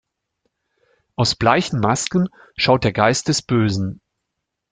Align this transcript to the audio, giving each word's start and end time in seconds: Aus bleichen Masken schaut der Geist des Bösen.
Aus 1.15 1.35
bleichen 1.35 1.79
Masken 1.79 2.25
schaut 2.57 2.85
der 2.85 2.91
Geist 2.91 3.27
des 3.27 3.43
Bösen. 3.43 4.01